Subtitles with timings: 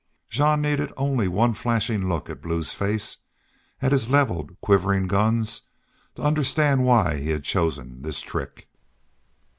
[0.31, 3.17] Jean needed only one flashing look at Blue's face,
[3.83, 5.61] at his leveled, quivering guns,
[6.15, 8.67] to understand why he had chosen this trick.